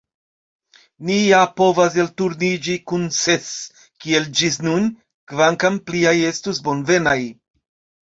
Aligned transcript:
Ni 1.09 1.17
ja 1.17 1.41
povas 1.61 1.97
elturniĝi 2.05 2.79
kun 2.93 3.05
ses, 3.19 3.53
kiel 4.07 4.29
ĝis 4.43 4.61
nun, 4.71 4.91
kvankam 5.35 5.81
pliaj 5.89 6.19
estus 6.35 6.67
bonvenaj. 6.71 7.21